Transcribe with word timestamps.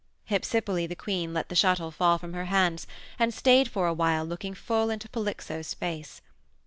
Hypsipyle, 0.31 0.87
the 0.87 0.95
queen, 0.95 1.31
let 1.31 1.49
the 1.49 1.55
shuttle 1.55 1.91
fall 1.91 2.17
from 2.17 2.33
her 2.33 2.45
hands 2.45 2.87
and 3.19 3.31
stayed 3.31 3.67
for 3.67 3.85
a 3.85 3.93
while 3.93 4.25
looking 4.25 4.55
full 4.55 4.89
into 4.89 5.07
Polyxo's 5.07 5.75
face. 5.75 6.21